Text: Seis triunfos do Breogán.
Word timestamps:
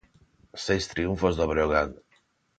Seis 0.65 0.83
triunfos 0.91 1.33
do 1.35 1.45
Breogán. 1.51 1.89